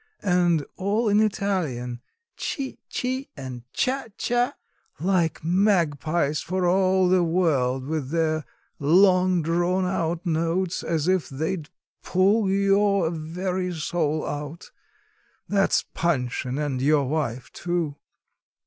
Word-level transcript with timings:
And 0.23 0.65
all 0.77 1.07
in 1.09 1.19
Italian: 1.19 2.01
chi 2.35 2.79
chi 2.91 3.27
and 3.37 3.65
cha 3.71 4.07
cha 4.17 4.55
like 4.99 5.43
magpies 5.43 6.41
for 6.41 6.65
all 6.65 7.07
the 7.07 7.23
world 7.23 7.85
with 7.85 8.09
their 8.09 8.43
long 8.79 9.43
drawn 9.43 9.85
out 9.85 10.25
notes 10.25 10.81
as 10.81 11.07
if 11.07 11.29
they'd 11.29 11.69
pull 12.01 12.49
your 12.49 13.11
very 13.11 13.71
soul 13.75 14.25
out. 14.25 14.71
That's 15.47 15.85
Panshin, 15.93 16.57
and 16.57 16.81
your 16.81 17.07
wife 17.07 17.51
too. 17.53 17.97